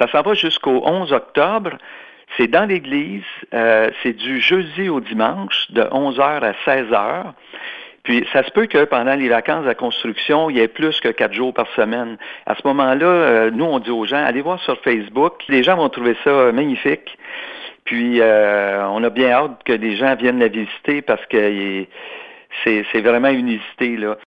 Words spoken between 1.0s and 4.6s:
octobre. C'est dans l'église. Euh, c'est du